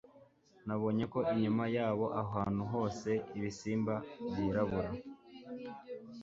Nabonye 0.65 1.03
ko 1.13 1.19
inyuma 1.33 1.63
yabo 1.75 2.05
ahantu 2.23 2.63
hose 2.73 3.09
ibisimba 3.37 3.93
byirabura 4.27 4.91